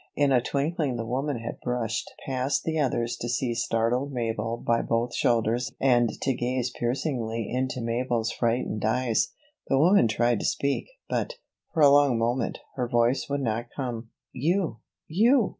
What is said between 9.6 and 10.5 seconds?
The woman tried to